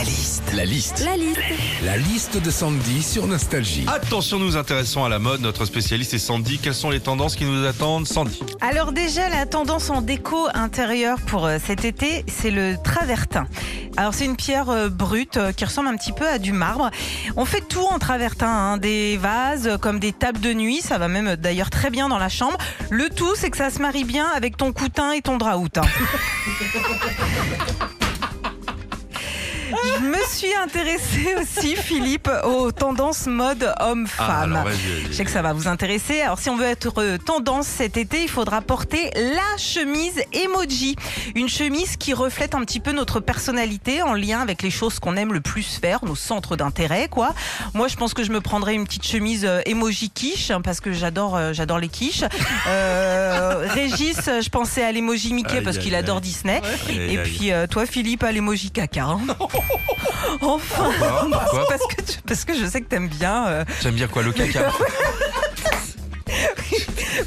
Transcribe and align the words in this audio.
La 0.00 0.06
liste. 0.06 0.42
La 0.54 0.64
liste. 0.64 1.04
La 1.04 1.14
liste. 1.14 1.40
La 1.84 1.96
liste 1.98 2.42
de 2.42 2.50
Sandy 2.50 3.02
sur 3.02 3.26
Nostalgie. 3.26 3.84
Attention, 3.86 4.38
nous 4.38 4.46
nous 4.46 4.56
intéressons 4.56 5.04
à 5.04 5.10
la 5.10 5.18
mode. 5.18 5.42
Notre 5.42 5.66
spécialiste 5.66 6.14
est 6.14 6.18
Sandy. 6.18 6.58
Quelles 6.58 6.72
sont 6.72 6.88
les 6.88 7.00
tendances 7.00 7.36
qui 7.36 7.44
nous 7.44 7.66
attendent, 7.66 8.06
Sandy? 8.06 8.40
Alors 8.62 8.92
déjà, 8.92 9.28
la 9.28 9.44
tendance 9.44 9.90
en 9.90 10.00
déco 10.00 10.48
intérieure 10.54 11.18
pour 11.26 11.44
euh, 11.44 11.58
cet 11.62 11.84
été, 11.84 12.24
c'est 12.28 12.50
le 12.50 12.76
travertin. 12.82 13.46
Alors 13.98 14.14
c'est 14.14 14.24
une 14.24 14.36
pierre 14.36 14.70
euh, 14.70 14.88
brute 14.88 15.36
euh, 15.36 15.52
qui 15.52 15.66
ressemble 15.66 15.88
un 15.88 15.96
petit 15.98 16.12
peu 16.12 16.26
à 16.26 16.38
du 16.38 16.52
marbre. 16.52 16.90
On 17.36 17.44
fait 17.44 17.60
tout 17.60 17.84
en 17.84 17.98
travertin, 17.98 18.48
hein, 18.48 18.76
des 18.78 19.18
vases 19.18 19.76
comme 19.82 20.00
des 20.00 20.14
tables 20.14 20.40
de 20.40 20.54
nuit, 20.54 20.80
ça 20.80 20.96
va 20.96 21.08
même 21.08 21.36
d'ailleurs 21.36 21.68
très 21.68 21.90
bien 21.90 22.08
dans 22.08 22.18
la 22.18 22.30
chambre. 22.30 22.56
Le 22.88 23.10
tout, 23.10 23.34
c'est 23.36 23.50
que 23.50 23.58
ça 23.58 23.68
se 23.68 23.80
marie 23.80 24.04
bien 24.04 24.28
avec 24.34 24.56
ton 24.56 24.72
coutin 24.72 25.12
et 25.12 25.20
ton 25.20 25.36
draout. 25.36 25.68
hein. 25.76 25.82
Je 29.98 30.04
me 30.04 30.18
suis 30.28 30.54
intéressée 30.54 31.34
aussi, 31.40 31.76
Philippe, 31.76 32.28
aux 32.44 32.70
tendances 32.72 33.26
mode 33.26 33.72
homme-femme. 33.80 34.60
vas-y, 34.64 35.06
Je 35.08 35.12
sais 35.12 35.24
que 35.24 35.30
ça 35.30 35.42
va 35.42 35.52
vous 35.52 35.68
intéresser. 35.68 36.20
Alors, 36.22 36.38
si 36.38 36.48
on 36.50 36.56
veut 36.56 36.66
être 36.66 36.92
euh, 37.02 37.18
tendance 37.18 37.66
cet 37.66 37.96
été, 37.96 38.22
il 38.22 38.28
faudra 38.28 38.60
porter 38.60 39.10
la 39.16 39.56
chemise 39.58 40.22
emoji. 40.32 40.96
Une 41.34 41.48
chemise 41.48 41.96
qui 41.96 42.12
reflète 42.14 42.54
un 42.54 42.60
petit 42.64 42.80
peu 42.80 42.92
notre 42.92 43.20
personnalité 43.20 44.02
en 44.02 44.14
lien 44.14 44.40
avec 44.40 44.62
les 44.62 44.70
choses 44.70 44.98
qu'on 44.98 45.16
aime 45.16 45.32
le 45.32 45.40
plus 45.40 45.78
faire, 45.80 46.04
nos 46.04 46.14
centres 46.16 46.56
d'intérêt, 46.56 47.08
quoi. 47.08 47.34
Moi, 47.74 47.88
je 47.88 47.96
pense 47.96 48.14
que 48.14 48.22
je 48.24 48.30
me 48.30 48.40
prendrais 48.40 48.74
une 48.74 48.84
petite 48.84 49.06
chemise 49.06 49.44
euh, 49.44 49.60
emoji 49.66 50.10
quiche 50.10 50.50
hein, 50.50 50.60
parce 50.60 50.80
que 50.80 50.92
j'adore, 50.92 51.36
euh, 51.36 51.52
j'adore 51.52 51.78
les 51.78 51.88
quiches. 51.88 52.24
Euh, 52.68 53.66
Régis, 53.68 54.16
je 54.26 54.48
pensais 54.48 54.84
à 54.84 54.92
l'emoji 54.92 55.32
Mickey 55.34 55.58
Aïe, 55.58 55.62
parce 55.64 55.78
qu'il 55.78 55.94
aïe. 55.94 56.00
adore 56.00 56.20
Disney. 56.20 56.60
Et 56.88 57.18
puis 57.18 57.52
euh, 57.52 57.66
toi, 57.66 57.86
Philippe, 57.86 58.22
à 58.24 58.32
l'emoji 58.32 58.70
caca. 58.70 59.04
hein. 59.04 59.20
enfin, 60.42 60.84
Pourquoi? 60.98 61.28
Pourquoi? 61.30 61.66
parce 61.68 61.86
que 61.94 62.02
tu- 62.02 62.18
parce 62.26 62.44
que 62.44 62.54
je 62.54 62.66
sais 62.66 62.80
que 62.80 62.86
t'aimes 62.88 63.08
bien. 63.08 63.46
euh, 63.48 63.64
J'aime 63.82 63.94
bien 63.94 64.08
quoi, 64.08 64.22
le 64.22 64.32
caca 64.32 64.70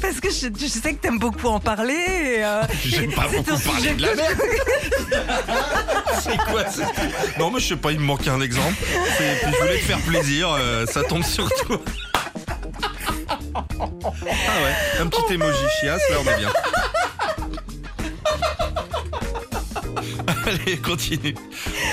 Parce 0.00 0.18
que 0.20 0.28
je, 0.30 0.48
je 0.58 0.66
sais 0.66 0.94
que 0.94 1.00
t'aimes 1.02 1.18
beaucoup 1.18 1.46
en 1.48 1.60
parler. 1.60 1.92
et, 1.94 2.44
euh, 2.44 2.62
J'aime 2.84 3.10
et 3.10 3.14
pas 3.14 3.26
c'est 3.30 3.36
beaucoup 3.36 3.50
parler 3.62 3.80
sujet 3.80 3.94
de 3.94 4.02
la 4.02 4.08
que- 4.08 4.16
merde. 4.16 4.42
C'est 6.20 6.36
quoi 6.38 6.64
c'est- 6.70 7.38
Non, 7.38 7.50
mais 7.50 7.60
je 7.60 7.68
sais 7.68 7.76
pas, 7.76 7.92
il 7.92 8.00
me 8.00 8.04
manquait 8.04 8.30
un 8.30 8.40
exemple. 8.40 8.74
C'est- 9.18 9.40
puis 9.44 9.52
je 9.54 9.60
voulais 9.60 9.78
te 9.78 9.84
faire 9.84 10.00
plaisir, 10.00 10.48
euh, 10.58 10.86
ça 10.86 11.02
tombe 11.04 11.22
sur 11.24 11.48
toi. 11.50 11.78
Ah 13.54 13.60
ouais, 14.14 15.00
un 15.00 15.06
petit 15.06 15.34
emoji 15.34 15.58
chiasse, 15.80 16.02
là 16.10 16.16
on 16.24 16.30
est 16.30 16.38
bien. 16.38 16.52
Allez, 20.64 20.78
continue. 20.78 21.34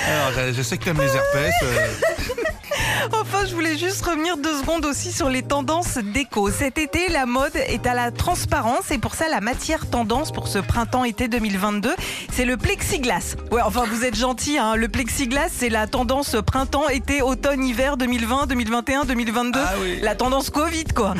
Alors, 0.07 0.31
je- 0.47 0.53
je 0.53 0.61
sais 0.61 0.77
que 0.77 0.83
t'aimes 0.85 0.99
les 1.01 1.15
herpès. 1.15 1.53
euh, 1.63 1.87
Enfin, 3.13 3.45
je 3.45 3.53
voulais 3.55 3.77
juste 3.77 4.03
revenir 4.05 4.37
deux 4.37 4.59
secondes 4.59 4.85
aussi 4.85 5.11
sur 5.11 5.27
les 5.29 5.41
tendances 5.41 5.97
déco. 5.97 6.49
Cet 6.51 6.77
été, 6.77 7.09
la 7.09 7.25
mode 7.25 7.55
est 7.55 7.85
à 7.87 7.93
la 7.93 8.11
transparence 8.11 8.91
et 8.91 8.97
pour 8.99 9.15
ça, 9.15 9.27
la 9.27 9.41
matière 9.41 9.89
tendance 9.89 10.31
pour 10.31 10.47
ce 10.47 10.59
printemps-été 10.59 11.27
2022, 11.27 11.93
c'est 12.31 12.45
le 12.45 12.57
plexiglas. 12.57 13.35
Ouais, 13.51 13.61
enfin, 13.63 13.85
vous 13.91 14.05
êtes 14.05 14.15
gentil, 14.15 14.57
hein. 14.57 14.75
Le 14.75 14.87
plexiglas, 14.87 15.49
c'est 15.51 15.69
la 15.69 15.87
tendance 15.87 16.35
printemps-été, 16.45 17.21
automne-hiver 17.21 17.97
2020, 17.97 18.45
2021, 18.47 19.05
2022. 19.05 19.59
Ah 19.61 19.73
oui. 19.81 19.99
La 20.01 20.15
tendance 20.15 20.49
Covid, 20.49 20.85
quoi. 20.95 21.15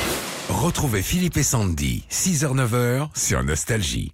Retrouvez 0.50 1.02
Philippe 1.02 1.36
et 1.38 1.42
Sandy, 1.42 2.04
6h-9h 2.10 3.08
sur 3.16 3.42
Nostalgie. 3.42 4.12